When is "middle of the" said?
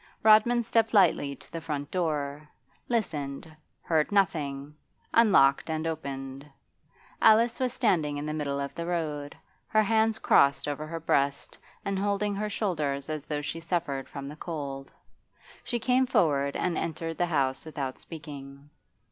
8.33-8.87